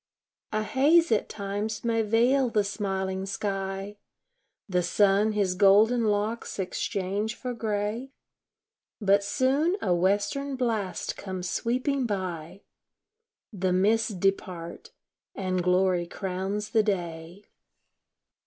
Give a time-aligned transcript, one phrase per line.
[0.51, 3.97] A haze at times may veil the smiling sky,
[4.67, 8.09] The sun his golden locks exchange for gray;
[8.99, 12.63] But soon a western blast comes sweeping by
[13.53, 14.89] The mists depart,
[15.35, 17.45] and glory crowns the day.